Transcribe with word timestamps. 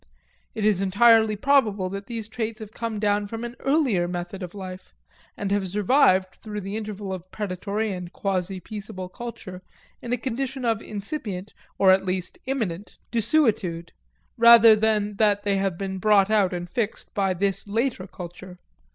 It 0.55 0.65
is 0.65 0.81
entirely 0.81 1.35
probable 1.35 1.87
that 1.89 2.07
these 2.07 2.27
traits 2.27 2.59
have 2.59 2.71
come 2.73 2.97
down 2.97 3.27
from 3.27 3.43
an 3.43 3.55
earlier 3.59 4.07
method 4.07 4.41
of 4.41 4.55
life, 4.55 4.95
and 5.37 5.51
have 5.51 5.67
survived 5.67 6.37
through 6.41 6.61
the 6.61 6.75
interval 6.75 7.13
of 7.13 7.29
predatory 7.29 7.91
and 7.91 8.11
quasi 8.11 8.59
peaceable 8.59 9.09
culture 9.09 9.61
in 10.01 10.11
a 10.11 10.17
condition 10.17 10.65
of 10.65 10.81
incipient, 10.81 11.53
or 11.77 11.91
at 11.91 12.03
least 12.03 12.39
imminent, 12.47 12.97
desuetude, 13.11 13.91
rather 14.37 14.75
than 14.75 15.17
that 15.17 15.43
they 15.43 15.57
have 15.57 15.77
been 15.77 15.99
brought 15.99 16.31
out 16.31 16.51
and 16.51 16.67
fixed 16.67 17.13
by 17.13 17.35
this 17.35 17.67
later 17.67 18.07
culture. 18.07 18.57